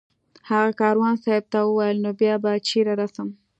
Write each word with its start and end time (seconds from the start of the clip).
هغه 0.49 0.71
کاروان 0.81 1.15
صاحب 1.23 1.45
ته 1.51 1.59
وویل 1.63 1.97
نو 2.05 2.11
بیا 2.19 2.35
به 2.43 2.51
چېرې 2.67 2.93
رسم 3.01 3.27